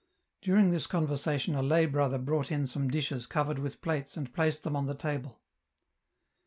During 0.41 0.71
this 0.71 0.87
conversation 0.87 1.53
a 1.53 1.61
lay 1.61 1.85
brother 1.85 2.17
brought 2.17 2.51
in 2.51 2.65
some 2.65 2.89
dishes 2.89 3.27
covered 3.27 3.59
with 3.59 3.81
plates 3.81 4.17
and 4.17 4.33
placed 4.33 4.63
thfc,"n 4.63 4.75
on 4.75 4.87
the 4.87 4.95
table. 4.95 5.39